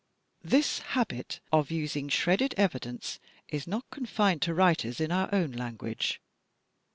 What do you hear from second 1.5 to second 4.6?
of using shredded evidence is not confined to